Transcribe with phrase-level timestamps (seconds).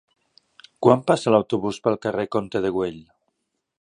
[0.87, 2.99] Quan passa l'autobús pel carrer Comte de Güell?